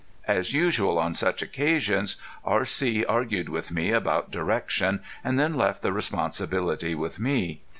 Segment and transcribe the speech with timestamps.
[0.27, 3.05] As usual on such occasions R.C.
[3.05, 7.61] argued with me about direction, and then left the responsibility with me.